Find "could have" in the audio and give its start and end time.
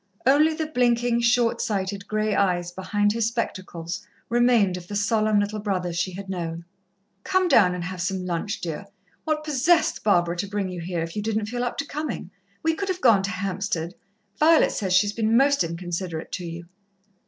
12.73-12.99